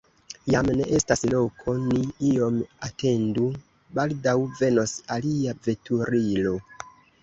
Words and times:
Jam 0.53 0.69
ne 0.79 0.87
estas 0.99 1.21
loko, 1.33 1.75
ni 1.91 2.01
iom 2.31 2.59
atendu, 2.89 3.47
baldaŭ 4.01 4.37
venos 4.59 4.99
alia 5.21 5.59
veturilo. 5.71 6.61